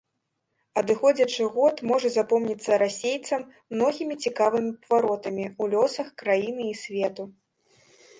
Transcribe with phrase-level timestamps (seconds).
[0.81, 7.23] Адыходзячы год можа запомніцца расейцам многімі цікавымі паваротамі ў лёсах краіны і свету.